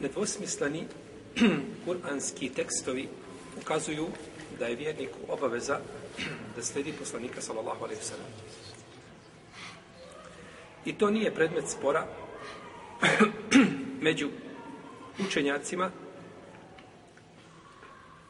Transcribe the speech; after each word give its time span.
Nedvosmisleni 0.00 0.86
kuranski 1.84 2.48
tekstovi 2.48 3.08
ukazuju 3.60 4.06
da 4.58 4.66
je 4.66 4.76
vjerniku 4.76 5.18
obaveza 5.28 5.78
da 6.56 6.62
sledi 6.62 6.92
poslanika 6.92 7.40
sallallahu 7.40 7.84
alaihi 7.84 8.02
sallam. 8.02 8.26
I 10.84 10.92
to 10.92 11.10
nije 11.10 11.34
predmet 11.34 11.68
spora 11.68 12.06
među 14.06 14.28
učenjacima, 15.26 15.90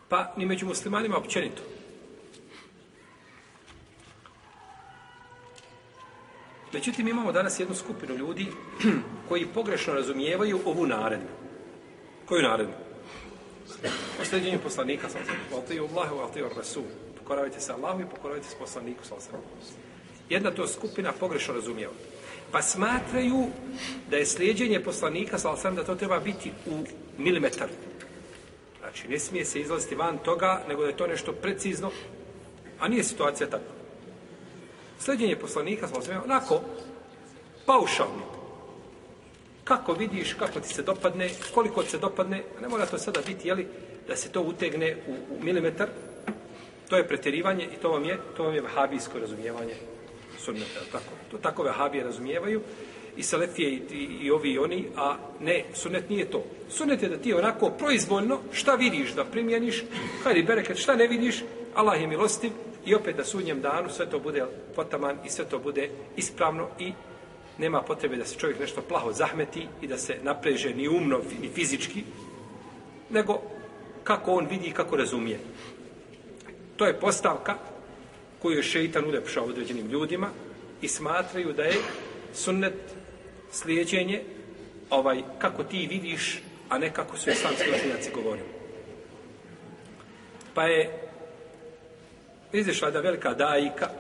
pa 0.08 0.34
ni 0.36 0.46
među 0.46 0.66
muslimanima 0.66 1.16
općenito. 1.16 1.62
Međutim, 6.72 7.08
imamo 7.08 7.32
danas 7.32 7.60
jednu 7.60 7.74
skupinu 7.74 8.14
ljudi 8.14 8.46
koji 9.28 9.46
pogrešno 9.46 9.94
razumijevaju 9.94 10.60
ovu 10.64 10.86
naredbu. 10.86 11.47
Koju 12.28 12.42
naredbu? 12.42 12.72
O 14.20 14.58
poslanika, 14.62 15.08
sam 15.08 15.20
sam. 15.26 15.36
Valtiju 15.52 15.88
Allahu, 15.92 16.16
valtiju 16.16 16.50
Rasul. 16.56 16.82
Pokoravajte 17.18 17.60
se 17.60 17.72
Allahu 17.72 18.00
i 18.00 18.04
pokoravajte 18.10 18.48
se 18.48 18.56
poslaniku, 18.58 19.04
sam 19.04 19.20
sam. 19.20 19.40
Jedna 20.28 20.50
to 20.50 20.66
skupina 20.66 21.12
pogrešno 21.12 21.54
razumijeva. 21.54 21.92
Pa 22.52 22.62
smatraju 22.62 23.46
da 24.10 24.16
je 24.16 24.26
slijedjenje 24.26 24.80
poslanika, 24.80 25.38
sam 25.38 25.56
sam, 25.56 25.74
da 25.74 25.84
to 25.84 25.94
treba 25.94 26.20
biti 26.20 26.52
u 26.66 26.84
milimetar. 27.18 27.68
Znači, 28.80 29.08
ne 29.08 29.18
smije 29.18 29.44
se 29.44 29.60
izlaziti 29.60 29.94
van 29.94 30.18
toga, 30.18 30.62
nego 30.68 30.82
da 30.82 30.88
je 30.88 30.96
to 30.96 31.06
nešto 31.06 31.32
precizno, 31.32 31.90
a 32.80 32.88
nije 32.88 33.04
situacija 33.04 33.50
takva. 33.50 33.74
Slijedjenje 34.98 35.36
poslanika, 35.36 35.88
sam 35.88 36.02
sam, 36.02 36.22
onako, 36.24 36.60
paušalno 37.66 38.37
kako 39.68 39.92
vidiš, 39.92 40.34
kako 40.34 40.60
ti 40.60 40.68
se 40.68 40.82
dopadne, 40.82 41.30
koliko 41.54 41.82
ti 41.82 41.90
se 41.90 41.98
dopadne, 41.98 42.42
ne 42.60 42.68
mora 42.68 42.86
to 42.86 42.98
sada 42.98 43.20
biti, 43.26 43.48
jeli, 43.48 43.66
da 44.08 44.16
se 44.16 44.32
to 44.32 44.42
utegne 44.42 44.96
u, 45.06 45.12
u 45.12 45.44
milimetar, 45.44 45.88
to 46.88 46.96
je 46.96 47.08
pretjerivanje 47.08 47.64
i 47.64 47.76
to 47.82 47.90
vam 47.90 48.04
je, 48.04 48.18
to 48.36 48.42
vam 48.44 48.54
je 48.54 48.60
vahabijsko 48.60 49.18
razumijevanje 49.18 49.74
sunneta, 50.38 50.80
tako. 50.92 51.12
To 51.30 51.38
tako 51.38 51.62
vahabije 51.62 52.04
razumijevaju 52.04 52.62
i 53.16 53.22
selefije 53.22 53.70
i, 53.70 53.82
i, 53.90 54.08
i 54.22 54.30
ovi 54.30 54.50
i 54.50 54.58
oni, 54.58 54.88
a 54.96 55.16
ne, 55.40 55.64
sunnet 55.74 56.10
nije 56.10 56.30
to. 56.30 56.44
Sunnet 56.70 57.02
je 57.02 57.08
da 57.08 57.16
ti 57.16 57.34
onako 57.34 57.70
proizvoljno 57.70 58.38
šta 58.52 58.74
vidiš 58.74 59.12
da 59.12 59.24
primjeniš, 59.24 59.84
hajde 60.24 60.42
bereket, 60.42 60.78
šta 60.78 60.96
ne 60.96 61.06
vidiš, 61.06 61.44
Allah 61.74 62.00
je 62.00 62.06
milostiv 62.06 62.52
i 62.86 62.94
opet 62.94 63.16
da 63.16 63.24
sudnjem 63.24 63.60
danu 63.60 63.90
sve 63.90 64.10
to 64.10 64.18
bude 64.18 64.44
potaman 64.76 65.18
i 65.24 65.30
sve 65.30 65.44
to 65.44 65.58
bude 65.58 65.90
ispravno 66.16 66.68
i 66.78 66.92
nema 67.58 67.82
potrebe 67.82 68.16
da 68.16 68.24
se 68.24 68.38
čovjek 68.38 68.60
nešto 68.60 68.82
plaho 68.82 69.12
zahmeti 69.12 69.66
i 69.82 69.86
da 69.86 69.98
se 69.98 70.16
napreže 70.22 70.74
ni 70.74 70.88
umno, 70.88 71.20
ni 71.40 71.48
fizički, 71.48 72.04
nego 73.10 73.40
kako 74.04 74.32
on 74.32 74.46
vidi 74.46 74.66
i 74.66 74.72
kako 74.72 74.96
razumije. 74.96 75.38
To 76.76 76.86
je 76.86 77.00
postavka 77.00 77.54
koju 78.42 78.56
je 78.56 78.62
šeitan 78.62 79.04
ulepšao 79.04 79.44
određenim 79.44 79.86
ljudima 79.86 80.30
i 80.82 80.88
smatraju 80.88 81.52
da 81.52 81.62
je 81.62 81.76
sunnet 82.34 82.74
slijedjenje 83.50 84.22
ovaj, 84.90 85.22
kako 85.38 85.64
ti 85.64 85.86
vidiš, 85.90 86.42
a 86.68 86.78
ne 86.78 86.92
kako 86.94 87.16
su 87.16 87.30
islamski 87.30 87.70
učenjaci 87.76 88.10
govorili. 88.14 88.48
Pa 90.54 90.64
je 90.64 91.08
izišla 92.52 92.90
da 92.90 93.00
velika 93.00 93.34
dajika, 93.34 93.90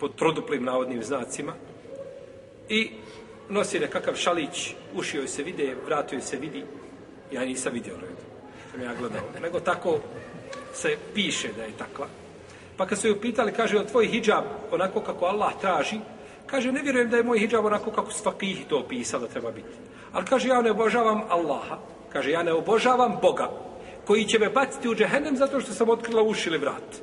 pod 0.00 0.14
troduplim 0.14 0.64
navodnim 0.64 1.02
znacima 1.02 1.52
i 2.68 2.90
nosi 3.48 3.80
nekakav 3.80 4.14
šalić, 4.14 4.74
uši 4.94 5.16
joj 5.16 5.28
se 5.28 5.42
vide, 5.42 5.76
vratio 5.86 6.16
joj 6.16 6.22
se 6.22 6.36
vidi. 6.36 6.64
Ja 7.32 7.44
nisam 7.44 7.72
vidio 7.72 7.94
red, 8.00 8.16
sam 8.72 8.82
ja 8.82 8.94
gledao. 8.94 9.22
Nego 9.42 9.60
tako 9.60 9.98
se 10.72 10.96
piše 11.14 11.48
da 11.56 11.62
je 11.62 11.76
takva. 11.78 12.06
Pa 12.76 12.86
kad 12.86 12.98
su 12.98 13.08
ju 13.08 13.20
pitali, 13.20 13.52
kaže, 13.52 13.76
je 13.76 13.86
tvoj 13.86 14.06
hijab 14.06 14.44
onako 14.70 15.00
kako 15.00 15.24
Allah 15.24 15.52
traži? 15.60 16.00
Kaže, 16.46 16.72
ne 16.72 16.82
vjerujem 16.82 17.10
da 17.10 17.16
je 17.16 17.22
moj 17.22 17.38
hijab 17.38 17.64
onako 17.64 17.90
kako 17.90 18.12
svakih 18.12 18.64
to 18.68 18.78
opisao 18.78 19.20
da 19.20 19.28
treba 19.28 19.50
biti. 19.50 19.68
Ali 20.12 20.26
kaže, 20.26 20.48
ja 20.48 20.62
ne 20.62 20.70
obožavam 20.70 21.22
Allaha. 21.28 21.78
Kaže, 22.12 22.30
ja 22.30 22.42
ne 22.42 22.52
obožavam 22.52 23.18
Boga 23.22 23.50
koji 24.06 24.24
će 24.24 24.38
me 24.38 24.48
baciti 24.48 24.88
u 24.88 24.94
džehennem 24.94 25.36
zato 25.36 25.60
što 25.60 25.72
sam 25.72 25.88
otkrila 25.88 26.22
uši 26.22 26.48
ili 26.48 26.58
vrat. 26.58 27.02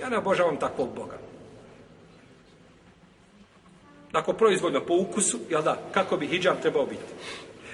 Ja 0.00 0.08
ne 0.08 0.18
obožavam 0.18 0.56
takvog 0.56 0.94
Boga 0.96 1.18
tako 4.16 4.32
proizvoljno 4.32 4.80
po 4.80 4.94
ukusu, 4.94 5.38
jel 5.50 5.62
da, 5.62 5.76
kako 5.92 6.16
bi 6.16 6.26
hijab 6.26 6.56
trebao 6.62 6.86
biti. 6.86 7.02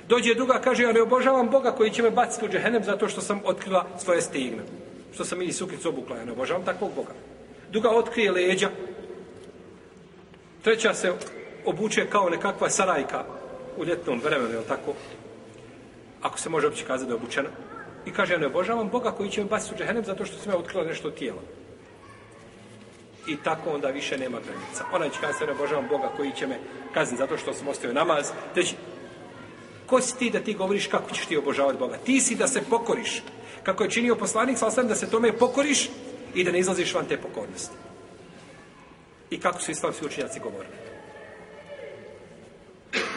Dođe 0.09 0.35
druga, 0.35 0.61
kaže, 0.65 0.83
ja 0.83 0.93
ne 0.93 1.03
obožavam 1.03 1.51
Boga 1.51 1.71
koji 1.71 1.91
će 1.91 2.03
me 2.03 2.11
baciti 2.11 2.47
u 2.47 2.49
džehennem 2.49 2.85
zato 2.85 3.09
što 3.09 3.21
sam 3.21 3.41
otkrila 3.45 3.87
svoje 3.99 4.23
stigne. 4.23 4.63
Što 5.15 5.25
sam 5.25 5.43
i 5.43 5.53
suknicu 5.53 5.89
obukla, 5.89 6.17
ja 6.17 6.25
ne 6.25 6.33
obožavam 6.33 6.65
takvog 6.65 6.91
Boga. 6.97 7.13
Druga 7.71 7.91
otkrije 7.91 8.33
leđa. 8.33 8.71
Treća 10.63 10.95
se 10.95 11.13
obuče 11.67 12.07
kao 12.11 12.31
nekakva 12.31 12.71
sarajka 12.71 13.25
u 13.77 13.85
ljetnom 13.85 14.21
vremenu, 14.25 14.53
jel 14.53 14.63
tako? 14.69 14.95
Ako 16.23 16.39
se 16.39 16.51
može 16.51 16.67
opće 16.67 16.85
kazati 16.85 17.09
da 17.09 17.15
je 17.15 17.21
obučena. 17.23 17.49
I 18.07 18.11
kaže, 18.11 18.33
ja 18.33 18.39
ne 18.39 18.47
obožavam 18.47 18.89
Boga 18.89 19.11
koji 19.11 19.31
će 19.31 19.43
me 19.43 19.51
baciti 19.51 19.75
u 19.75 19.79
džehennem 19.79 20.05
zato 20.05 20.25
što 20.25 20.39
sam 20.39 20.53
ja 20.53 20.59
otkrila 20.59 20.85
nešto 20.85 21.11
tijela 21.11 21.43
i 23.27 23.37
tako 23.37 23.71
onda 23.71 23.89
više 23.89 24.19
nema 24.19 24.39
granica. 24.41 24.85
Ona 24.93 25.09
će 25.09 25.21
kada 25.21 25.33
se 25.33 25.47
ne 25.47 25.55
božavam 25.55 25.89
Boga 25.89 26.11
koji 26.17 26.33
će 26.33 26.47
me 26.47 26.59
kazniti 26.95 27.19
zato 27.19 27.37
što 27.37 27.55
sam 27.55 27.69
ostavio 27.69 27.95
namaz. 27.95 28.31
Teći, 28.55 28.75
ko 29.87 30.01
si 30.01 30.19
ti 30.19 30.31
da 30.31 30.41
ti 30.41 30.55
govoriš 30.55 30.87
kako 30.87 31.15
ćeš 31.15 31.27
ti 31.27 31.37
obožavati 31.37 31.79
Boga? 31.79 31.97
Ti 31.97 32.21
si 32.21 32.35
da 32.35 32.47
se 32.49 32.63
pokoriš. 32.71 33.23
Kako 33.63 33.85
je 33.85 33.91
činio 33.91 34.17
poslanik, 34.17 34.59
sa 34.59 34.83
da 34.83 34.95
se 34.95 35.11
tome 35.11 35.33
pokoriš 35.33 35.91
i 36.35 36.45
da 36.45 36.53
ne 36.53 36.59
izlaziš 36.59 36.95
van 36.95 37.07
te 37.07 37.17
pokornosti. 37.17 37.77
I 39.31 39.41
kako 39.41 39.61
su 39.61 39.71
islamski 39.71 40.07
učinjaci 40.07 40.41
govorili. 40.41 40.75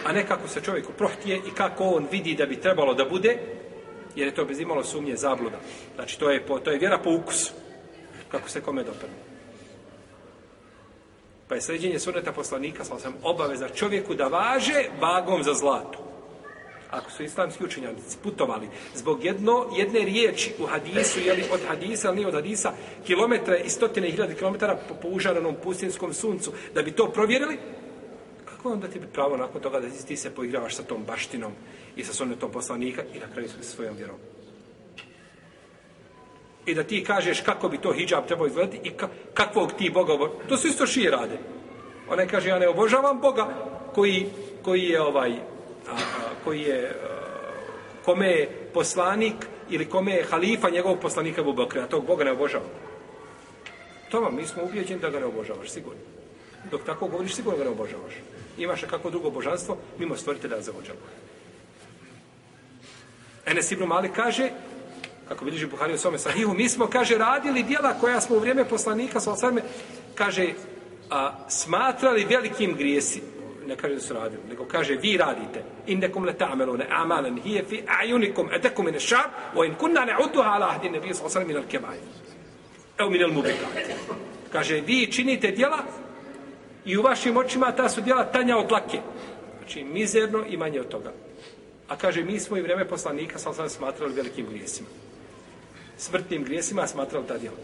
A 0.06 0.12
ne 0.12 0.28
kako 0.28 0.48
se 0.48 0.62
čovjeku 0.62 0.94
prohtije 0.94 1.38
i 1.38 1.52
kako 1.52 1.84
on 1.84 2.08
vidi 2.12 2.36
da 2.36 2.46
bi 2.46 2.62
trebalo 2.62 2.94
da 2.94 3.06
bude, 3.06 3.38
jer 4.16 4.28
je 4.28 4.36
to 4.36 4.46
bez 4.46 4.60
imalo 4.60 4.84
sumnje 4.84 5.16
zabluda. 5.16 5.60
Znači, 5.96 6.20
to 6.20 6.30
je, 6.30 6.46
po, 6.46 6.60
to 6.60 6.72
je 6.72 6.80
vjera 6.80 6.98
po 7.04 7.12
ukusu. 7.12 7.54
Kako 8.32 8.50
se 8.50 8.62
kome 8.62 8.84
dopadne. 8.84 9.35
Pa 11.48 11.56
je 11.56 11.62
sređenje 11.62 12.00
suneta 12.00 12.32
poslanika, 12.32 12.84
sam 12.84 13.00
sam 13.00 13.14
obaveza 13.24 13.70
čovjeku 13.70 14.16
da 14.16 14.28
važe 14.28 14.86
vagom 15.02 15.44
za 15.44 15.54
zlato. 15.54 16.00
Ako 16.92 17.12
su 17.12 17.24
islamski 17.24 17.64
učenjaci 17.64 18.18
putovali 18.24 18.68
zbog 18.96 19.26
jedno, 19.26 19.66
jedne 19.78 20.00
riječi 20.00 20.54
u 20.60 20.66
hadisu, 20.66 21.20
jeli 21.20 21.44
od 21.52 21.60
hadisa, 21.68 22.08
ali 22.08 22.16
nije 22.16 22.28
od 22.28 22.34
hadisa, 22.34 22.74
kilometre 23.06 23.62
i 23.66 23.70
stotine 23.70 24.12
hiljade 24.12 24.36
kilometara 24.36 24.80
po, 24.88 24.94
po 25.02 25.08
užaranom 25.08 25.56
pustinskom 25.64 26.14
suncu, 26.14 26.52
da 26.74 26.82
bi 26.82 26.92
to 26.92 27.12
provjerili, 27.12 27.58
kako 28.46 28.72
onda 28.72 28.88
ti 28.88 29.00
bi 29.00 29.08
pravo 29.08 29.38
nakon 29.38 29.62
toga 29.62 29.80
da 29.80 29.88
ti 30.08 30.18
se 30.18 30.36
poigravaš 30.36 30.76
sa 30.76 30.84
tom 30.84 31.04
baštinom 31.04 31.52
i 31.96 32.04
sa 32.04 32.14
sunetom 32.14 32.52
poslanika 32.52 33.04
i 33.14 33.20
na 33.20 33.34
kraju 33.34 33.50
sa 33.50 33.64
svojom 33.64 33.96
vjerom? 33.96 34.18
I 36.66 36.74
da 36.74 36.84
ti 36.84 37.04
kažeš 37.04 37.42
kako 37.42 37.70
bi 37.70 37.78
to 37.78 37.94
hijab 37.94 38.26
trebao 38.28 38.48
izgledati 38.48 38.80
i 38.84 38.92
kakvog 39.34 39.72
ti 39.78 39.90
Boga 39.90 40.14
obožavaš. 40.14 40.48
To 40.50 40.58
su 40.58 40.68
isto 40.68 40.88
šije 40.88 41.12
rade. 41.12 41.38
Ona 42.10 42.26
kaže, 42.26 42.50
ja 42.50 42.60
ne 42.60 42.68
obožavam 42.68 43.22
Boga 43.22 43.48
koji, 43.96 44.26
koji 44.64 44.84
je 44.84 45.02
ovaj, 45.02 45.32
a, 45.32 45.92
a, 45.92 45.96
koji 46.44 46.62
je, 46.62 46.90
a, 46.90 47.08
kome 48.06 48.28
je 48.28 48.70
poslanik 48.74 49.36
ili 49.70 49.90
kome 49.90 50.12
je 50.12 50.24
halifa 50.24 50.70
njegovog 50.70 51.00
poslanika 51.00 51.42
Ebu 51.42 51.56
a 51.62 51.88
tog 51.88 52.06
Boga 52.06 52.24
ne 52.24 52.32
obožavam. 52.32 52.68
To 54.10 54.22
vam, 54.22 54.36
mi 54.36 54.46
smo 54.46 54.64
ubijeđeni 54.64 55.02
da 55.02 55.10
ga 55.10 55.20
ne 55.20 55.26
obožavaš, 55.26 55.70
sigurno. 55.70 56.02
Dok 56.72 56.84
tako 56.86 57.08
govoriš, 57.08 57.36
sigurno 57.36 57.58
ga 57.58 57.64
ne 57.64 57.70
obožavaš. 57.70 58.14
Imaš 58.58 58.82
kako 58.90 59.10
drugo 59.10 59.30
božanstvo, 59.30 59.78
mimo 60.00 60.16
stvoritelja 60.16 60.62
za 60.62 60.72
ođavu. 60.72 60.98
Enes 63.46 63.72
Ibn 63.72 63.84
Malik 63.84 64.12
kaže, 64.16 64.50
kako 65.30 65.46
bilježi 65.46 65.66
Buhari 65.66 65.94
u 65.94 65.98
svome 65.98 66.18
sahihu, 66.18 66.54
mi 66.54 66.70
smo, 66.70 66.88
kaže, 66.88 67.18
radili 67.18 67.64
dijela 67.64 67.94
koja 68.02 68.22
smo 68.22 68.36
u 68.36 68.40
vrijeme 68.40 68.66
poslanika, 68.66 69.20
sa 69.20 69.32
osvrme, 69.32 69.62
kaže, 70.16 70.48
a, 71.10 71.50
smatrali 71.50 72.26
velikim 72.26 72.76
grijesi, 72.76 73.22
ne 73.68 73.76
kaže 73.76 73.94
da 73.94 74.02
su 74.02 74.14
radili, 74.14 74.42
nego 74.50 74.66
kaže, 74.66 74.96
vi 74.96 75.18
radite, 75.18 75.64
innekum 75.88 76.26
le 76.26 76.34
ta'melune, 76.38 76.86
amalan 76.90 77.42
hije 77.44 77.64
fi 77.70 77.84
ajunikum, 78.02 78.50
edekum 78.54 78.88
ine 78.88 79.00
šar, 79.00 79.26
o 79.56 79.64
in 79.64 79.76
kunna 79.76 80.06
ne 80.06 80.16
uduha 80.30 80.50
ala 80.50 80.68
ahdi 80.68 80.90
nebije, 80.90 81.14
sa 81.14 81.26
osvrme, 81.26 81.48
minal 81.48 81.64
kebaj. 81.72 81.98
Evo 82.98 83.10
minal 83.10 83.32
mubikat. 83.32 83.70
Kaže, 84.52 84.82
vi 84.82 85.12
činite 85.12 85.52
dijela 85.52 85.84
i 86.86 86.98
u 86.98 87.02
vašim 87.02 87.38
očima 87.38 87.72
ta 87.72 87.90
su 87.90 88.02
dijela 88.02 88.24
tanja 88.24 88.58
od 88.58 88.72
lake. 88.72 89.00
Znači, 89.58 89.84
mizerno 89.84 90.46
i 90.48 90.58
manje 90.58 90.80
od 90.80 90.88
toga. 90.88 91.14
A 91.88 91.98
kaže, 91.98 92.24
mi 92.24 92.40
smo 92.40 92.58
i 92.58 92.62
vrijeme 92.62 92.88
poslanika, 92.88 93.40
sa 93.40 93.50
osvrme, 93.50 93.70
smatrali 93.70 94.14
velikim 94.14 94.46
grijesima 94.50 94.88
smrtnim 95.98 96.44
grijesima 96.44 96.88
smatrali 96.88 97.28
ta 97.28 97.38
djela. 97.38 97.58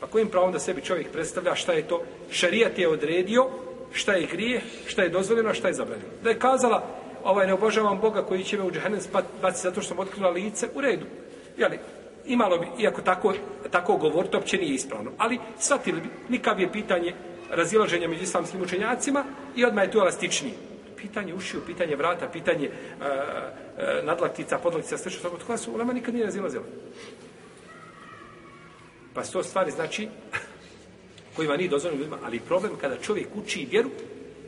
Pa 0.00 0.06
kojim 0.06 0.28
pravom 0.28 0.52
da 0.52 0.58
sebi 0.58 0.82
čovjek 0.82 1.12
predstavlja 1.12 1.54
šta 1.54 1.72
je 1.72 1.88
to? 1.88 2.02
Šarijat 2.30 2.78
je 2.78 2.88
odredio 2.88 3.46
šta 3.92 4.12
je 4.12 4.26
grije, 4.26 4.60
šta 4.86 5.02
je 5.02 5.08
dozvoljeno, 5.08 5.54
šta 5.54 5.68
je 5.68 5.74
zabranjeno. 5.74 6.10
Da 6.22 6.30
je 6.30 6.38
kazala 6.38 6.82
ovaj, 7.24 7.46
ne 7.46 7.52
obožavam 7.52 8.00
Boga 8.00 8.22
koji 8.22 8.44
će 8.44 8.58
me 8.58 8.64
u 8.64 8.70
džahennem 8.70 9.00
baciti 9.42 9.62
zato 9.62 9.80
što 9.80 9.88
sam 9.88 9.98
otkrila 9.98 10.30
lice, 10.30 10.68
u 10.74 10.80
redu. 10.80 11.06
Jeli, 11.56 11.78
imalo 12.26 12.58
bi, 12.58 12.66
iako 12.82 13.02
tako, 13.02 13.34
tako 13.70 13.96
govor, 13.96 14.26
to 14.26 14.38
opće 14.38 14.56
nije 14.56 14.74
ispravno. 14.74 15.10
Ali 15.18 15.38
shvatili 15.58 16.00
bi, 16.00 16.08
nikav 16.28 16.60
je 16.60 16.72
pitanje 16.72 17.14
razilaženja 17.50 18.08
među 18.08 18.22
islamskim 18.22 18.62
učenjacima 18.62 19.24
i 19.56 19.64
odmah 19.64 19.84
je 19.84 19.90
tu 19.90 19.98
elastičniji. 19.98 20.54
Pitanje 20.96 21.34
ušiju, 21.34 21.60
pitanje 21.66 21.96
vrata, 21.96 22.28
pitanje 22.28 22.68
uh, 22.68 23.06
uh, 23.06 24.04
nadlaktica, 24.04 24.58
podlaktica, 24.58 24.98
sve 24.98 25.10
što 25.10 25.30
tako, 25.30 25.56
su 25.56 25.72
ulema 25.72 25.92
nikad 25.92 26.14
nije 26.14 26.26
razilazila. 26.26 26.64
Pa 29.14 29.24
sto 29.24 29.42
stvari 29.42 29.70
znači 29.70 30.08
kojima 31.36 31.56
nije 31.56 31.68
dozvoljeno 31.68 31.98
ljudima, 31.98 32.18
ali 32.24 32.40
problem 32.40 32.72
kada 32.80 32.96
čovjek 32.96 33.28
uči 33.34 33.68
vjeru 33.70 33.90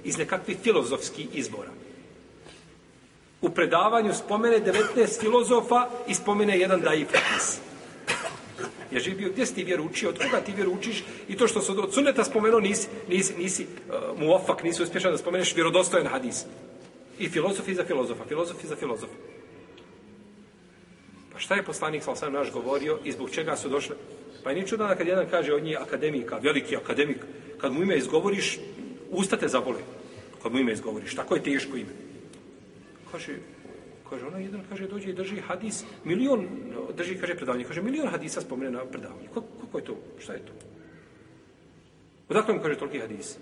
iz 0.05 0.19
nekakvih 0.19 0.59
filozofskih 0.63 1.27
izbora. 1.33 1.71
U 3.41 3.51
predavanju 3.51 4.15
spomene 4.15 4.61
19 4.61 5.21
filozofa 5.21 5.89
i 6.09 6.15
spomene 6.15 6.59
jedan 6.59 6.81
daji 6.81 7.07
hadis. 7.13 7.68
Je 8.91 9.01
živi 9.01 9.17
bio, 9.17 9.31
gdje 9.31 9.47
si 9.47 9.55
ti 9.55 9.65
vjeru 9.65 9.85
učio, 9.85 10.09
od 10.09 10.19
koga 10.19 10.41
ti 10.41 10.53
vjeru 10.53 10.73
učiš 10.73 11.05
i 11.29 11.37
to 11.37 11.49
što 11.49 11.61
se 11.61 11.73
od 11.73 11.95
suneta 11.95 12.25
spomenuo 12.25 12.61
nisi, 12.61 12.89
nisi, 13.09 13.35
nisi 13.39 13.63
e, 13.63 13.67
uh, 13.67 14.21
muofak, 14.21 14.63
nisi 14.63 14.83
uspješan 14.83 15.13
da 15.13 15.19
spomeneš 15.19 15.55
vjerodostojen 15.55 16.07
hadis. 16.07 16.45
I 17.19 17.29
filozofi 17.29 17.75
za 17.75 17.85
filozofa, 17.85 18.25
filozofi 18.29 18.67
za 18.67 18.77
filozofa. 18.77 19.13
Pa 21.33 21.39
šta 21.39 21.55
je 21.55 21.63
poslanik 21.63 22.03
sa 22.03 22.11
osam 22.11 22.33
naš 22.33 22.53
govorio 22.53 22.99
i 23.05 23.13
zbog 23.13 23.31
čega 23.31 23.57
su 23.57 23.69
došle? 23.69 23.97
Pa 24.45 24.51
je 24.51 24.55
nije 24.55 24.67
čudno 24.67 24.87
da 24.87 24.97
kad 24.97 25.07
jedan 25.07 25.27
kaže 25.31 25.55
od 25.55 25.63
njih 25.63 25.79
akademika, 25.81 26.39
veliki 26.39 26.77
akademik, 26.77 27.19
kad 27.59 27.73
mu 27.73 27.83
ime 27.83 27.97
izgovoriš, 27.97 28.59
ustate 29.11 29.49
zabole. 29.49 29.79
Kad 30.43 30.53
mu 30.53 30.59
ime 30.59 30.73
izgovoriš, 30.73 31.15
tako 31.15 31.35
je 31.35 31.43
teško 31.43 31.77
ime. 31.77 31.93
Kaže, 33.13 33.37
kaže, 34.11 34.27
ona 34.27 34.39
jedan 34.39 34.63
kaže, 34.69 34.87
dođe 34.87 35.11
i 35.11 35.13
drži 35.13 35.41
hadis, 35.41 35.85
milion, 36.05 36.49
drži, 36.97 37.19
kaže, 37.21 37.35
predavanje, 37.35 37.65
kaže, 37.65 37.83
milion 37.83 38.09
hadisa 38.09 38.41
spomene 38.41 38.71
na 38.71 38.85
predavanje. 38.85 39.29
Kako, 39.35 39.47
kako 39.61 39.79
je 39.79 39.85
to? 39.85 39.97
Šta 40.19 40.33
je 40.33 40.39
to? 40.39 40.53
Odakle 42.29 42.55
mu 42.55 42.61
kaže 42.61 42.79
toliki 42.79 43.01
hadis? 43.01 43.37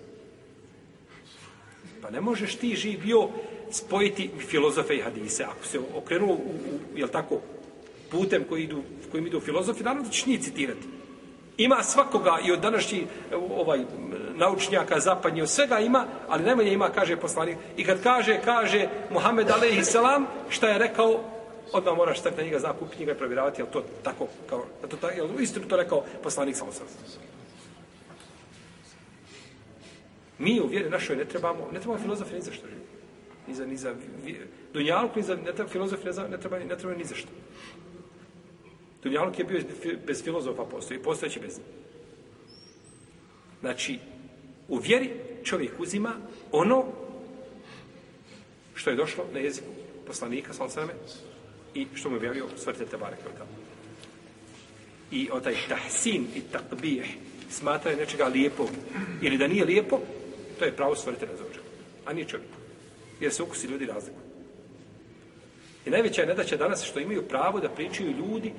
Pa 2.02 2.10
ne 2.10 2.20
možeš 2.20 2.56
ti 2.56 2.76
živ 2.76 3.00
bio 3.02 3.28
spojiti 3.70 4.30
filozofe 4.38 4.96
i 4.96 5.02
hadise. 5.02 5.44
Ako 5.44 5.66
se 5.66 5.80
okrenuo, 5.94 6.34
u, 6.34 6.38
u, 6.38 6.98
jel 6.98 7.08
tako, 7.08 7.40
putem 8.10 8.44
koji 8.48 8.64
idu, 8.64 8.82
kojim 9.10 9.26
idu 9.26 9.40
filozofi, 9.40 9.84
naravno 9.84 10.04
da 10.04 10.10
ćeš 10.10 10.26
njih 10.26 10.40
citirati. 10.40 10.86
Ima 11.56 11.82
svakoga 11.82 12.38
i 12.46 12.52
od 12.52 12.60
današnji 12.60 13.06
ovaj, 13.32 13.84
naučnjaka 14.36 15.00
zapadnje, 15.00 15.42
od 15.42 15.50
svega 15.50 15.80
ima, 15.80 16.06
ali 16.28 16.44
najmanje 16.44 16.72
ima, 16.72 16.88
kaže 16.88 17.16
poslanik. 17.16 17.56
I 17.76 17.84
kad 17.84 18.02
kaže, 18.02 18.40
kaže 18.44 18.88
Muhammed 19.10 19.50
alaihi 19.50 19.84
salam, 19.84 20.26
šta 20.48 20.68
je 20.68 20.78
rekao, 20.78 21.20
odmah 21.72 21.96
moraš 21.96 22.20
tako 22.20 22.36
na 22.36 22.42
njega 22.42 22.58
znak 22.58 22.78
kupiti 22.78 23.00
njega 23.00 23.12
i 23.12 23.18
provjeravati, 23.18 23.62
je 23.62 23.70
to 23.70 23.84
tako, 24.02 24.26
kao, 24.50 24.64
je 24.82 24.88
to, 25.00 25.08
je 25.08 25.42
istinu 25.42 25.68
to 25.68 25.76
rekao 25.76 26.04
poslanik 26.22 26.56
sam. 26.56 26.68
Mi 30.38 30.60
u 30.60 30.66
vjeri 30.66 30.90
našoj 30.90 31.16
ne 31.16 31.24
trebamo, 31.24 31.68
ne 31.72 31.80
trebamo 31.80 32.02
filozofi 32.02 32.34
ni 32.34 32.40
za 32.40 32.52
što 32.52 32.66
živi. 32.66 32.80
Ni 33.46 33.54
za, 33.54 33.66
ni 33.66 33.76
za 33.76 33.94
dunjalku, 34.72 35.18
ni 35.18 35.22
za, 35.22 35.36
ne 35.36 35.52
treba 35.52 35.70
filozofi, 35.70 36.04
ne, 36.04 36.12
za, 36.12 36.28
ne 36.28 36.38
treba, 36.38 36.58
ne 36.58 36.76
treba 36.78 36.94
ni 36.94 37.04
za 37.04 37.14
što. 37.14 37.28
Dunjaluk 39.02 39.38
je 39.38 39.44
bio 39.44 39.60
bez 40.06 40.24
filozofa 40.24 40.64
postoji, 40.64 41.02
postojeći 41.02 41.40
bez. 41.40 41.60
Znači, 43.60 43.98
u 44.68 44.78
vjeri 44.78 45.10
čovjek 45.44 45.72
uzima 45.80 46.14
ono 46.52 46.84
što 48.74 48.90
je 48.90 48.96
došlo 48.96 49.24
na 49.32 49.38
jeziku 49.38 49.66
poslanika, 50.06 50.52
sal 50.52 50.68
sveme, 50.68 50.92
i 51.74 51.86
što 51.94 52.10
mu 52.10 52.16
objavio 52.16 52.46
svrte 52.56 52.86
Tebare 52.86 53.16
kao 53.16 53.46
I 55.10 55.28
o 55.32 55.40
taj 55.40 55.54
tahsin 55.68 56.26
i 56.34 56.40
takbih 56.40 57.16
smatra 57.50 57.96
nečega 57.96 58.24
lijepog 58.24 58.68
ili 59.22 59.38
da 59.38 59.48
nije 59.48 59.64
lijepo, 59.64 60.00
to 60.58 60.64
je 60.64 60.76
pravo 60.76 60.96
stvorite 60.96 61.26
razođa. 61.26 61.60
A 62.06 62.12
nije 62.12 62.28
čovjek. 62.28 62.50
Jer 63.20 63.32
se 63.32 63.42
ukusi 63.42 63.66
ljudi 63.66 63.86
razlikuju. 63.86 64.26
I 65.86 65.90
najveća 65.90 66.20
je 66.20 66.26
nedaća 66.26 66.56
danas 66.56 66.84
što 66.84 67.00
imaju 67.00 67.28
pravo 67.28 67.60
da 67.60 67.68
pričaju 67.68 68.10
ljudi 68.10 68.52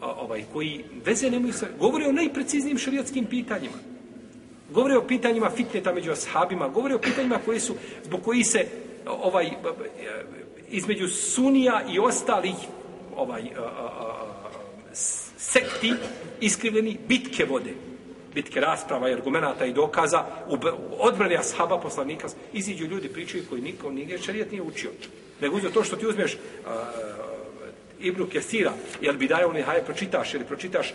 ovaj 0.00 0.44
koji 0.52 0.84
veze 1.04 1.30
nemaju 1.30 1.52
sa 1.52 1.66
govore 1.78 2.06
o 2.06 2.12
najpreciznijim 2.12 2.78
šerijatskim 2.78 3.26
pitanjima. 3.26 3.93
Govori 4.70 4.96
o 4.96 5.06
pitanjima 5.06 5.50
fitneta 5.50 5.92
među 5.92 6.12
ashabima, 6.12 6.68
govori 6.68 6.94
o 6.94 6.98
pitanjima 6.98 7.38
koji 7.44 7.60
su 7.60 7.74
zbog 8.04 8.22
koji 8.22 8.44
se 8.44 8.66
ovaj 9.06 9.46
e, 9.46 9.52
između 10.68 11.08
sunija 11.08 11.84
i 11.92 11.98
ostalih 11.98 12.54
ovaj 13.16 13.42
a, 13.42 13.62
a, 13.62 13.86
a, 14.00 14.34
sekti 15.36 15.92
iskrivljeni 16.40 16.98
bitke 17.08 17.44
vode 17.44 17.74
bitke 18.34 18.60
rasprava 18.60 19.08
i 19.10 19.12
argumenata 19.12 19.64
i 19.64 19.72
dokaza 19.72 20.24
u 20.48 20.56
odbrane 20.98 21.36
ashaba 21.36 21.78
poslanika. 21.78 22.28
Iziđu 22.52 22.86
ljudi 22.86 23.08
pričaju 23.08 23.44
koji 23.48 23.62
niko 23.62 23.90
nije 23.90 24.18
šerijat 24.18 24.50
nije 24.50 24.62
učio 24.62 24.90
nego 25.40 25.56
uzeo 25.56 25.70
to 25.70 25.84
što 25.84 25.96
ti 25.96 26.06
uzmeš 26.06 26.36
Ibnu 28.04 28.26
Kesira, 28.26 28.72
jel 29.00 29.16
bi 29.16 29.28
daje 29.28 29.48
Nihaje 29.52 29.84
pročitaš 29.84 30.34
ili 30.34 30.44
pročitaš 30.44 30.94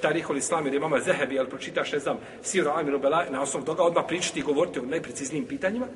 Tarihol 0.00 0.36
Islam 0.36 0.66
ili 0.66 0.80
Mama 0.80 1.00
Zehebi, 1.00 1.34
jel 1.34 1.46
pročitaš, 1.46 1.92
ne 1.92 1.98
znam, 1.98 2.18
Siro 2.42 2.72
Aminu 2.76 2.98
Bela, 2.98 3.24
na 3.30 3.42
osnovu 3.42 3.66
toga 3.66 3.82
odmah 3.82 4.04
pričati 4.08 4.40
i 4.40 4.42
govoriti 4.42 4.78
o 4.78 4.82
najpreciznijim 4.82 5.46
pitanjima, 5.46 5.86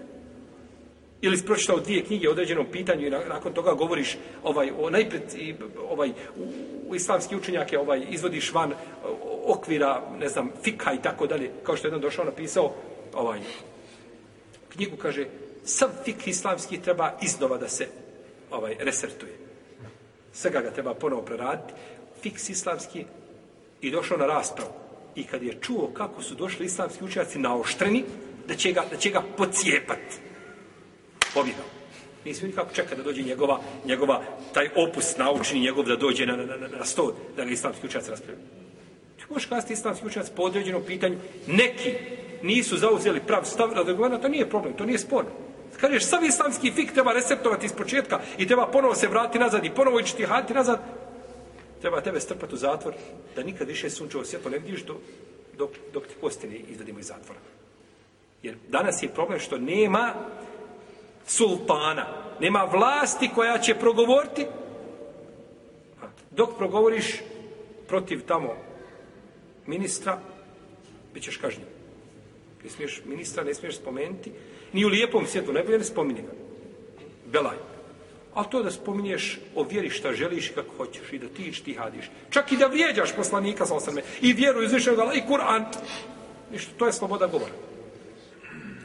ili 1.22 1.36
si 1.36 1.46
pročitao 1.46 1.80
dvije 1.80 2.04
knjige 2.04 2.28
o 2.28 2.32
određenom 2.32 2.66
pitanju 2.72 3.06
i 3.06 3.10
nakon 3.10 3.52
toga 3.52 3.72
govoriš 3.72 4.16
ovaj, 4.42 4.70
o 4.78 4.90
najpred 4.90 5.22
ovaj, 5.90 6.10
u, 6.10 6.42
u 6.88 6.94
islamski 6.94 7.36
učenjak 7.36 7.72
je 7.72 7.78
ovaj, 7.78 8.06
izvodiš 8.10 8.52
van 8.52 8.72
okvira, 9.46 10.02
ne 10.18 10.28
znam, 10.28 10.50
fika 10.62 10.92
i 10.92 11.02
tako 11.02 11.26
dalje, 11.26 11.50
kao 11.62 11.76
što 11.76 11.86
je 11.86 11.90
jedan 11.90 12.00
došao 12.00 12.24
napisao 12.24 12.74
ovaj, 13.14 13.40
knjigu, 14.68 14.96
kaže, 14.96 15.26
sav 15.64 15.88
fik 16.04 16.26
islamski 16.26 16.82
treba 16.82 17.12
iznova 17.22 17.58
da 17.58 17.68
se 17.68 17.86
ovaj 18.50 18.76
resertuje 18.80 19.41
svega 20.32 20.60
ga 20.60 20.70
treba 20.70 20.94
ponovo 20.94 21.22
preraditi, 21.22 21.72
fiks 22.22 22.48
islamski 22.48 23.04
i 23.80 23.90
došao 23.90 24.18
na 24.18 24.26
raspravu. 24.26 24.70
I 25.14 25.24
kad 25.24 25.42
je 25.42 25.58
čuo 25.60 25.90
kako 25.94 26.22
su 26.22 26.34
došli 26.34 26.66
islamski 26.66 27.04
učenjaci 27.04 27.38
naoštreni, 27.38 28.04
da 28.48 28.54
će 28.54 28.72
ga, 28.72 28.84
da 28.90 28.96
će 28.96 29.10
ga 29.10 29.22
pocijepati. 29.36 30.16
Pobjegao. 31.34 31.64
Nije 32.24 32.34
smio 32.34 32.48
nikako 32.48 32.74
čeka 32.74 32.94
da 32.94 33.02
dođe 33.02 33.22
njegova, 33.22 33.60
njegova, 33.86 34.22
taj 34.54 34.68
opus 34.76 35.16
naučni 35.16 35.60
njegov 35.60 35.84
da 35.84 35.96
dođe 35.96 36.26
na, 36.26 36.36
na, 36.36 36.56
na, 36.56 36.68
na 36.68 36.84
sto, 36.84 37.16
da 37.36 37.44
ga 37.44 37.50
islamski 37.50 37.86
učenjaci 37.86 38.10
raspravljaju. 38.10 38.48
Ti 39.18 39.24
možeš 39.30 39.46
kazati 39.46 39.72
islamski 39.72 40.06
učenjaci 40.06 40.32
po 40.36 40.42
određenom 40.42 40.82
pitanju, 40.86 41.18
neki 41.46 41.94
nisu 42.42 42.76
zauzeli 42.76 43.20
prav 43.20 43.44
stav, 43.44 43.74
da 43.74 44.18
to 44.18 44.28
nije 44.28 44.50
problem, 44.50 44.74
to 44.76 44.86
nije 44.86 44.98
sporno. 44.98 45.30
Kažeš, 45.82 46.04
sav 46.06 46.24
islamski 46.24 46.70
fik 46.70 46.92
treba 46.92 47.12
receptovati 47.12 47.66
iz 47.66 47.72
početka 47.72 48.20
i 48.38 48.46
treba 48.46 48.66
ponovo 48.66 48.94
se 48.94 49.08
vratiti 49.08 49.38
nazad 49.38 49.64
i 49.64 49.70
ponovo 49.70 50.00
ići 50.00 50.16
ti 50.16 50.24
haditi 50.24 50.54
nazad. 50.54 50.80
Treba 51.80 52.00
tebe 52.00 52.20
strpati 52.20 52.54
u 52.54 52.58
zatvor 52.58 52.94
da 53.36 53.42
nikad 53.42 53.68
više 53.68 53.90
sunčevo 53.90 54.24
svjetlo 54.24 54.50
ne 54.50 54.58
vidiš 54.58 54.84
do, 54.84 54.94
dok, 55.58 55.70
dok 55.92 56.06
ti 56.06 56.14
kosti 56.20 56.48
ne 56.48 56.56
izvedimo 56.56 56.98
iz 56.98 57.06
zatvora. 57.06 57.40
Jer 58.42 58.56
danas 58.68 59.02
je 59.02 59.08
problem 59.08 59.40
što 59.40 59.58
nema 59.58 60.14
sultana, 61.26 62.06
nema 62.40 62.64
vlasti 62.72 63.30
koja 63.34 63.58
će 63.58 63.74
progovoriti. 63.74 64.46
Dok 66.30 66.56
progovoriš 66.58 67.20
protiv 67.88 68.26
tamo 68.26 68.54
ministra, 69.66 70.18
bit 71.14 71.22
ćeš 71.22 71.36
kažnjen. 71.36 71.66
Ne 72.64 72.70
smiješ 72.70 73.02
ministra, 73.04 73.44
ne 73.44 73.54
smiješ 73.54 73.76
spomenuti, 73.76 74.32
Ni 74.72 74.84
u 74.84 74.88
lijepom 74.88 75.26
svijetu, 75.26 75.52
ne 75.52 75.64
ne 75.64 75.84
spominje 75.84 76.22
ga. 76.22 76.32
Belaj. 77.32 77.56
Ali 78.34 78.46
to 78.50 78.62
da 78.62 78.70
spominješ 78.70 79.38
o 79.54 79.64
vjeri 79.64 79.90
šta 79.90 80.12
želiš 80.12 80.50
i 80.50 80.52
kako 80.52 80.76
hoćeš 80.76 81.12
i 81.12 81.18
da 81.18 81.28
ti 81.28 81.52
ti 81.64 81.74
hadiš. 81.74 82.10
Čak 82.30 82.52
i 82.52 82.56
da 82.56 82.66
vrijeđaš 82.66 83.16
poslanika 83.16 83.66
sa 83.66 83.74
osrme 83.74 84.02
i 84.20 84.32
vjeru 84.32 84.62
izvišenog 84.62 85.00
Allah 85.00 85.16
i 85.16 85.22
Kur'an. 85.28 85.64
Ništa, 86.52 86.70
to 86.78 86.86
je 86.86 86.92
sloboda 86.92 87.26
govora. 87.26 87.52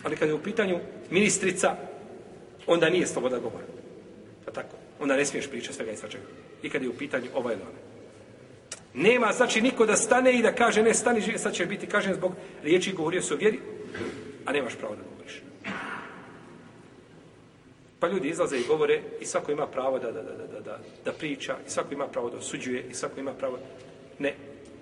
Ali 0.04 0.16
kad 0.16 0.28
je 0.28 0.34
u 0.34 0.44
pitanju 0.44 0.80
ministrica, 1.10 1.76
onda 2.68 2.90
nije 2.90 3.08
sloboda 3.08 3.40
govora. 3.40 3.66
Pa 4.46 4.52
tako. 4.52 4.76
Onda 5.00 5.16
ne 5.16 5.26
smiješ 5.26 5.48
pričati 5.48 5.76
svega 5.76 5.92
i 5.92 5.98
svačega. 5.98 6.24
I 6.64 6.70
kad 6.70 6.84
je 6.84 6.90
u 6.90 6.98
pitanju 6.98 7.28
ovaj 7.34 7.54
ili 7.54 7.62
onaj. 7.62 7.88
Nema, 8.94 9.32
znači, 9.32 9.62
niko 9.62 9.86
da 9.86 9.96
stane 9.96 10.34
i 10.34 10.42
da 10.42 10.56
kaže, 10.56 10.84
ne, 10.84 10.94
stani, 10.94 11.38
sad 11.38 11.54
će 11.54 11.66
biti 11.66 11.88
kažen 11.88 12.14
zbog 12.14 12.32
riječi 12.64 12.94
govorio 12.94 13.22
se 13.22 13.34
o 13.34 13.38
vjeri, 13.38 13.60
a 14.46 14.52
nemaš 14.52 14.76
pravo 14.76 14.96
da 14.96 15.02
govoriš. 15.12 15.42
Pa 18.00 18.08
ljudi 18.08 18.30
izlaze 18.30 18.58
i 18.58 18.68
govore 18.68 19.02
i 19.22 19.26
svako 19.26 19.52
ima 19.52 19.68
pravo 19.68 20.00
da, 20.00 20.12
da, 20.12 20.22
da, 20.22 20.48
da, 20.54 20.60
da, 20.60 20.80
da 21.06 21.12
priča, 21.12 21.56
i 21.68 21.70
svako 21.70 21.94
ima 21.94 22.08
pravo 22.08 22.30
da 22.30 22.38
osuđuje, 22.38 22.86
i 22.90 22.94
svako 22.94 23.20
ima 23.20 23.34
pravo... 23.34 23.60
Ne, 24.20 24.36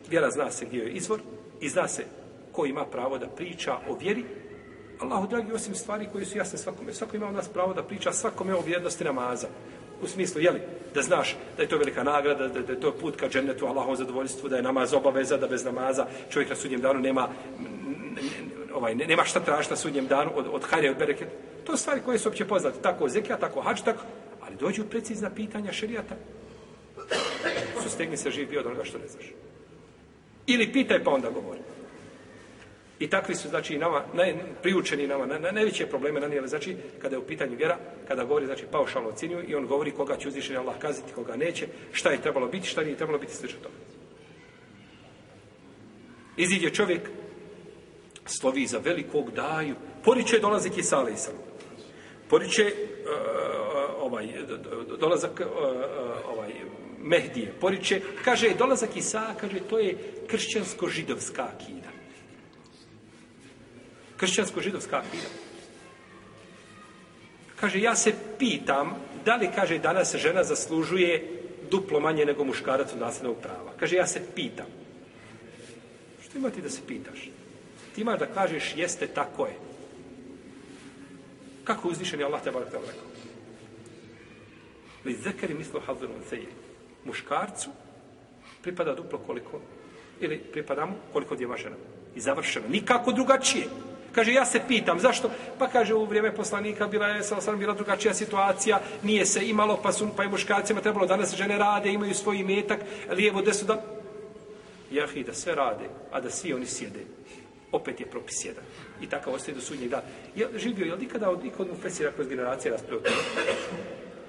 vjera 0.10 0.30
zna 0.30 0.52
se 0.52 0.66
gdje 0.66 0.80
je 0.80 0.92
izvor 0.92 1.20
i 1.62 1.70
zna 1.70 1.88
se 1.88 2.06
ko 2.52 2.66
ima 2.66 2.86
pravo 2.86 3.18
da 3.18 3.28
priča 3.28 3.78
o 3.90 3.96
vjeri 3.96 4.24
Allahu 5.00 5.28
dragi, 5.28 5.54
osim 5.54 5.76
stvari 5.76 6.08
koje 6.12 6.26
su 6.26 6.38
jasne 6.38 6.58
svakome. 6.58 6.94
Svako 6.94 7.16
ima 7.16 7.28
od 7.28 7.34
nas 7.34 7.50
pravo 7.50 7.74
da 7.74 7.84
priča 7.84 8.12
svakome 8.12 8.56
o 8.56 8.62
vrijednosti 8.62 9.04
namaza. 9.04 9.48
U 10.02 10.08
smislu, 10.08 10.42
jeli, 10.42 10.62
da 10.94 11.02
znaš 11.02 11.36
da 11.58 11.64
je 11.64 11.70
to 11.70 11.78
velika 11.78 12.04
nagrada, 12.04 12.48
da, 12.48 12.62
da 12.62 12.74
je 12.74 12.80
to 12.80 12.92
put 12.92 13.16
ka 13.16 13.30
džennetu, 13.30 13.66
Allahom 13.66 13.96
zadovoljstvu, 13.96 14.50
da 14.50 14.56
je 14.56 14.62
namaz 14.62 14.94
obaveza, 14.94 15.38
da 15.38 15.48
bez 15.48 15.66
namaza 15.66 16.08
čovjek 16.30 16.50
na 16.50 16.56
sudnjem 16.56 16.82
danu 16.82 17.00
nema 17.00 17.30
ovaj, 18.74 18.96
nema 18.96 19.24
šta 19.24 19.40
tražiti 19.40 19.74
na 19.74 19.78
sudnjem 19.78 20.08
danu 20.08 20.32
od, 20.36 20.48
od 20.52 20.64
hajre, 20.64 20.90
od 20.90 20.98
bereket. 20.98 21.28
To 21.66 21.78
su 21.78 21.82
stvari 21.82 22.02
koje 22.06 22.20
su 22.20 22.30
opće 22.30 22.46
poznate. 22.46 22.82
Tako 22.82 23.10
zekija, 23.10 23.38
tako 23.38 23.62
hač, 23.62 23.82
tako. 23.82 24.04
Ali 24.42 24.56
dođu 24.56 24.84
precizna 24.84 25.30
pitanja 25.30 25.72
šerijata. 25.72 26.16
Sustegni 27.84 28.18
se 28.18 28.32
živ 28.32 28.50
bio 28.50 28.60
od 28.60 28.66
onoga 28.66 28.84
što 28.84 28.98
ne 28.98 29.08
znaš. 29.08 29.26
Ili 30.48 30.74
pitaj 30.74 31.04
pa 31.04 31.12
onda 31.12 31.30
govori. 31.30 31.60
I 33.00 33.10
takvi 33.10 33.36
su, 33.36 33.50
znači, 33.50 33.78
nama, 33.78 34.04
naj, 34.14 34.36
priučeni 34.62 35.08
nama, 35.08 35.26
na, 35.26 35.40
na, 35.40 35.52
najveće 35.52 35.86
probleme 35.86 36.20
nanijeli, 36.20 36.48
znači, 36.48 36.78
kada 37.02 37.16
je 37.16 37.20
u 37.20 37.28
pitanju 37.28 37.58
vjera, 37.58 37.78
kada 38.08 38.24
govori, 38.24 38.46
znači, 38.46 38.66
paušalno 38.72 39.10
ocinju 39.10 39.44
i 39.48 39.56
on 39.56 39.68
govori 39.68 39.92
koga 39.92 40.18
će 40.18 40.28
uzvišeni 40.28 40.58
Allah 40.58 40.78
kazati, 40.80 41.14
koga 41.14 41.36
neće, 41.36 41.68
šta 41.92 42.10
je 42.10 42.22
trebalo 42.22 42.48
biti, 42.48 42.68
šta 42.68 42.84
nije 42.84 42.98
trebalo 42.98 43.20
biti, 43.20 43.36
slično 43.36 43.60
tome. 43.60 43.76
Iziđe 46.38 46.70
čovjek, 46.70 47.10
slovi 48.26 48.66
za 48.68 48.78
velikog 48.78 49.32
daju, 49.32 49.76
poriče 50.04 50.40
dolazi 50.40 50.70
kisale 50.70 51.14
i 51.14 51.18
salu. 51.18 51.38
Poriče 52.30 52.64
e, 52.64 52.70
e, 52.70 52.76
ovaj, 54.00 54.28
dolazak 55.00 55.40
e, 55.42 55.46
ovaj, 56.28 56.54
Mehdije. 57.02 57.54
Poriče, 57.60 58.02
kaže, 58.24 58.50
dolazak 58.58 58.98
Isa, 58.98 59.36
kaže, 59.42 59.60
to 59.70 59.80
je 59.80 59.98
kršćansko-židovska 60.28 61.48
akida. 61.56 61.90
Kršćansko-židovska 64.18 64.98
akida. 64.98 65.30
Kaže, 67.56 67.82
ja 67.82 67.96
se 67.96 68.14
pitam, 68.40 68.96
da 69.26 69.36
li, 69.36 69.50
kaže, 69.56 69.80
danas 69.80 70.16
žena 70.16 70.44
zaslužuje 70.44 71.42
duplo 71.72 72.00
manje 72.00 72.26
nego 72.26 72.44
muškarac 72.44 72.94
od 72.94 73.00
nasljednog 73.00 73.38
prava. 73.42 73.74
Kaže, 73.80 73.96
ja 73.96 74.08
se 74.08 74.22
pitam. 74.36 74.68
Što 76.24 76.38
ima 76.38 76.50
ti 76.50 76.62
da 76.62 76.70
se 76.70 76.82
pitaš? 76.88 77.30
Ti 77.96 78.02
imaš 78.02 78.20
da 78.20 78.26
kažeš 78.26 78.74
jeste 78.76 79.08
tako 79.08 79.46
je. 79.46 79.54
Kako 81.66 81.90
uzvišen 81.90 82.20
je 82.20 82.26
Allah 82.26 82.42
te 82.44 82.52
barak 82.52 82.68
rekao? 82.68 83.10
Li 85.06 85.14
zekeri 85.14 85.54
mislo 85.54 85.82
hazinu 85.88 86.14
seje. 86.30 86.48
Muškarcu 87.06 87.70
pripada 88.62 88.96
duplo 88.96 89.20
koliko 89.20 89.62
ili 90.20 90.38
pripada 90.38 90.86
mu 90.86 90.94
koliko 91.14 91.36
djeva 91.36 91.58
žena. 91.58 91.76
I 92.16 92.20
završeno. 92.22 92.68
Nikako 92.70 93.12
drugačije. 93.12 93.68
Kaže, 94.12 94.34
ja 94.34 94.46
se 94.46 94.62
pitam, 94.68 95.00
zašto? 95.00 95.30
Pa 95.60 95.68
kaže, 95.68 95.94
u 95.94 96.06
vrijeme 96.06 96.36
poslanika 96.36 96.88
bila 96.88 97.08
je, 97.08 97.24
sa 97.24 97.42
sam 97.42 97.60
bila 97.60 97.74
drugačija 97.74 98.14
situacija, 98.14 98.80
nije 99.04 99.26
se 99.26 99.48
imalo, 99.48 99.80
pa 99.84 99.92
su, 99.92 100.08
pa 100.18 100.24
i 100.24 100.30
muškarcima 100.30 100.82
trebalo, 100.82 101.08
danas 101.08 101.36
žene 101.36 101.58
rade, 101.58 101.92
imaju 101.94 102.14
svoj 102.14 102.44
metak, 102.44 102.80
lijevo, 103.10 103.42
desno, 103.42 103.68
da... 103.68 103.84
Jahi, 104.92 105.24
da 105.24 105.34
sve 105.34 105.56
rade, 105.56 105.90
a 106.12 106.22
da 106.22 106.30
svi 106.30 106.54
oni 106.54 106.66
sjede 106.66 107.04
opet 107.76 108.00
je 108.00 108.06
propis 108.06 108.46
jedan. 108.46 108.64
I 109.02 109.08
tako 109.10 109.32
ostaje 109.32 109.56
do 109.56 109.62
sudnjeg 109.62 109.90
dana. 109.90 110.04
Je, 110.36 110.50
živio, 110.56 110.86
je 110.86 110.94
li 110.94 111.02
nikada 111.02 111.30
od 111.30 111.46
ikod 111.46 111.68
mu 111.68 111.76
fesira 111.82 112.12
kroz 112.12 112.28
generacije 112.28 112.72
raspravljaju? 112.72 113.16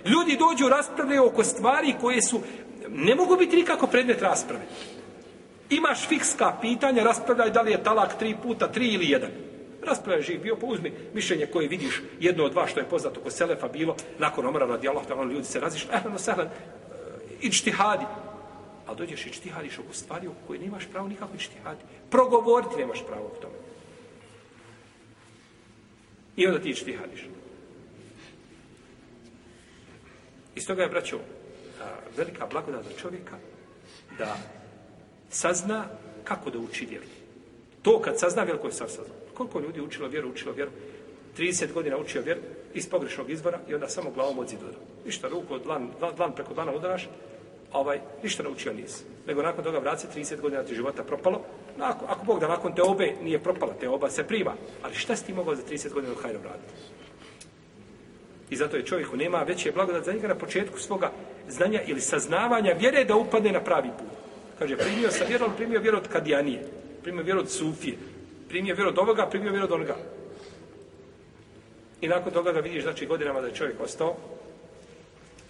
Ljudi 0.05 0.37
dođu 0.37 0.69
raspravljaju 0.69 1.27
oko 1.27 1.45
stvari 1.45 1.95
koje 2.01 2.23
su, 2.23 2.41
ne 2.89 3.15
mogu 3.15 3.37
biti 3.37 3.57
nikako 3.57 3.87
predmet 3.87 4.23
rasprave. 4.23 4.63
Imaš 5.71 6.09
fikska 6.09 6.53
pitanja, 6.61 7.05
raspravljaj 7.05 7.51
da 7.51 7.63
li 7.63 7.71
je 7.71 7.83
talak 7.83 8.19
tri 8.19 8.37
puta, 8.43 8.69
tri 8.73 8.89
ili 8.89 9.11
jedan. 9.11 9.31
Raspravljaj 9.83 10.23
živ 10.23 10.41
bio, 10.43 10.57
pa 10.57 10.67
uzmi 10.67 10.93
mišljenje 11.15 11.47
koje 11.47 11.69
vidiš, 11.69 12.03
jedno 12.21 12.45
od 12.45 12.53
dva 12.53 12.67
što 12.67 12.81
je 12.81 12.89
poznato 12.89 13.21
kod 13.21 13.33
Selefa 13.33 13.69
bilo, 13.69 13.97
nakon 14.19 14.47
omara 14.47 14.67
radi 14.67 14.89
Allah, 14.89 15.07
tamo 15.07 15.25
ljudi 15.25 15.45
se 15.45 15.61
razišli, 15.61 15.91
eh, 15.93 16.01
no 16.11 16.19
sehlan, 16.19 16.49
ičtihadi, 17.41 18.05
a 18.87 18.95
dođeš 18.95 19.27
i 19.27 19.33
čtihadiš 19.33 19.79
oko 19.79 19.93
stvari 19.93 20.29
oko 20.29 20.37
koje 20.47 20.61
nemaš 20.61 20.87
pravo 20.93 21.09
nikako 21.09 21.37
čtihadi. 21.39 21.81
Progovoriti 22.11 22.77
nemaš 22.77 23.03
pravo 23.07 23.27
o 23.27 23.41
tome. 23.41 23.55
I 26.37 26.47
onda 26.47 26.61
ti 26.61 26.75
čtihadiš. 26.75 27.27
Iz 30.55 30.67
toga 30.67 30.83
je, 30.83 30.89
braćo, 30.89 31.19
velika 32.17 32.47
blagodat 32.47 32.85
za 32.85 32.91
čovjeka 33.01 33.37
da 34.19 34.37
sazna 35.31 35.85
kako 36.25 36.51
da 36.51 36.59
uči 36.59 36.87
vjeru. 36.87 37.07
To 37.83 38.01
kad 38.01 38.19
sazna, 38.19 38.43
veliko 38.43 38.67
je 38.67 38.73
sad 38.73 38.91
sazna. 38.91 39.15
Koliko 39.35 39.61
ljudi 39.61 39.81
učilo 39.81 40.09
vjeru, 40.09 40.31
učilo 40.31 40.53
vjeru, 40.53 40.71
30 41.39 41.73
godina 41.73 41.99
učio 41.99 42.23
vjeru 42.23 42.41
iz 42.75 42.89
pogrešnog 42.89 43.31
izvora 43.31 43.61
i 43.69 43.75
onda 43.75 43.89
samo 43.89 44.11
glavom 44.11 44.39
od 44.39 44.49
zidora. 44.49 44.79
Ništa, 45.05 45.29
ruku 45.29 45.55
od 45.55 45.63
dlan, 45.63 45.91
dlan 46.17 46.35
preko 46.35 46.55
dlana 46.55 46.73
udaraš, 46.73 47.09
ovaj, 47.77 48.01
ništa 48.23 48.43
naučio 48.43 48.73
nisi. 48.73 49.05
Nego 49.27 49.43
nakon 49.43 49.65
toga 49.65 49.79
vrat 49.79 50.01
se 50.01 50.09
30 50.15 50.41
godina 50.41 50.63
ti 50.63 50.75
života 50.75 51.05
propalo. 51.05 51.41
Ako, 51.81 52.05
ako 52.09 52.25
Bog 52.25 52.41
da 52.41 52.49
nakon 52.49 52.75
te 52.75 52.83
obe 52.83 53.13
nije 53.23 53.39
propala, 53.39 53.75
te 53.81 53.89
oba 53.89 54.11
se 54.11 54.25
prima. 54.25 54.55
Ali 54.83 54.95
šta 54.95 55.17
si 55.17 55.27
ti 55.27 55.35
mogao 55.35 55.55
za 55.55 55.63
30 55.63 55.93
godina 55.93 56.13
od 56.13 56.23
hajra 56.23 56.39
vratiti? 56.39 56.73
I 58.51 58.57
zato 58.57 58.77
je 58.77 58.87
čovjeku 58.87 59.17
nema 59.17 59.43
veće 59.43 59.73
blagodat 59.73 60.05
za 60.05 60.13
njega 60.13 60.29
na 60.29 60.35
početku 60.35 60.79
svoga 60.79 61.13
znanja 61.49 61.81
ili 61.87 62.01
saznavanja 62.01 62.73
vjere 62.73 63.05
da 63.05 63.17
upadne 63.17 63.53
na 63.53 63.61
pravi 63.61 63.89
put. 63.99 64.17
Kaže, 64.59 64.77
primio 64.77 65.11
sam 65.11 65.27
vjeru, 65.29 65.51
primio 65.57 65.81
vjeru 65.81 65.99
od 65.99 66.09
Kadijanije. 66.09 66.63
Primio 67.03 67.25
vjeru 67.25 67.41
od 67.41 67.51
Sufije. 67.51 67.97
Primio 68.49 68.75
vjeru 68.75 68.91
od 68.91 68.99
ovoga, 68.99 69.27
primio 69.27 69.51
vjeru 69.51 69.65
od 69.65 69.73
onoga. 69.73 69.97
I 72.01 72.09
nakon 72.09 72.33
toga 72.33 72.53
da 72.53 72.61
vidiš, 72.61 72.83
znači, 72.83 73.07
godinama 73.07 73.41
da 73.41 73.47
je 73.47 73.55
čovjek 73.55 73.81
ostao, 73.81 74.17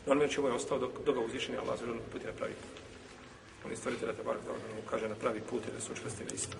Normalno 0.07 0.33
čemu 0.33 0.47
ovaj 0.47 0.55
je 0.55 0.57
ostao 0.57 0.79
dok, 0.79 0.91
dok 1.07 1.15
ga 1.15 1.21
uzvišeni 1.21 1.59
Allah 1.59 1.79
zelo 1.79 1.97
puti 2.13 2.27
na 2.27 2.33
pravi 2.33 2.55
put. 2.55 2.81
On 3.65 3.71
je 3.71 3.77
stvoritelj 3.77 4.09
da 4.09 4.15
te 4.15 4.23
bar 4.23 4.37
da 4.47 4.91
kaže 4.91 5.09
na 5.09 5.15
pravi 5.15 5.41
put 5.41 5.63
i 5.69 5.73
da 5.75 5.81
se 5.81 5.93
učvrsti 5.93 6.25
na 6.25 6.31
isto. 6.35 6.57